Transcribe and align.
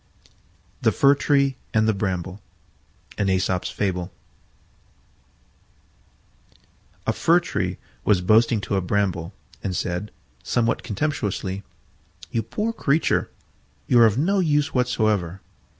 THE 0.81 0.91
FIR 0.91 1.13
TREE 1.13 1.57
AND 1.75 1.87
THE 1.87 1.93
BRAMBLE 1.93 2.41
A 3.19 3.69
Fir 7.13 7.39
tree 7.39 7.77
was 8.03 8.21
boasting 8.21 8.59
to 8.61 8.75
a 8.77 8.81
Bramble, 8.81 9.31
and 9.63 9.75
said, 9.75 10.09
somewhat 10.41 10.81
contemptuously, 10.81 11.61
"You 12.31 12.41
poor 12.41 12.73
creature, 12.73 13.29
you 13.85 13.99
are 13.99 14.07
of 14.07 14.17
no 14.17 14.39
use 14.39 14.73
whatever. 14.73 15.39